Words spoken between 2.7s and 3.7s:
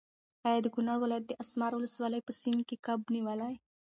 کب نیولی؟